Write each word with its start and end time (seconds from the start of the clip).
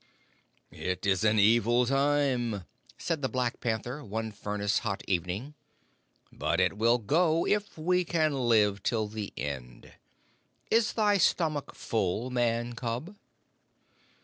"It 0.71 1.05
is 1.05 1.23
an 1.23 1.37
evil 1.37 1.85
time," 1.85 2.65
said 2.97 3.21
the 3.21 3.29
Black 3.29 3.59
Panther, 3.59 4.03
one 4.03 4.31
furnace 4.31 4.79
hot 4.79 5.03
evening, 5.07 5.53
"but 6.31 6.59
it 6.59 6.75
will 6.75 6.97
go 6.97 7.45
if 7.45 7.77
we 7.77 8.03
can 8.03 8.33
live 8.33 8.81
till 8.81 9.05
the 9.07 9.31
end. 9.37 9.93
Is 10.71 10.93
thy 10.93 11.19
stomach 11.19 11.75
full, 11.75 12.31
Man 12.31 12.73
cub?" 12.73 13.15